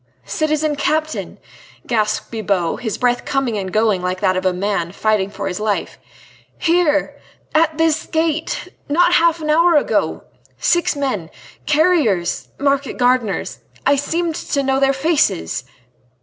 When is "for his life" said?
5.29-5.99